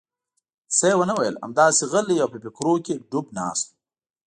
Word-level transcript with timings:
څه 0.75 0.85
یې 0.91 0.95
ونه 0.97 1.13
ویل، 1.17 1.35
همداسې 1.45 1.81
غلی 1.91 2.17
او 2.23 2.27
په 2.33 2.37
فکرونو 2.43 2.83
کې 2.85 3.03
ډوب 3.09 3.25
ناست 3.39 3.65
و. 3.67 3.71